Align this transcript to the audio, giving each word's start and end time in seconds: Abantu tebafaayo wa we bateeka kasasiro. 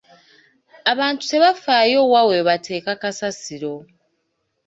Abantu 0.91 1.21
tebafaayo 1.31 1.99
wa 2.13 2.21
we 2.29 2.37
bateeka 2.47 2.91
kasasiro. 3.01 3.73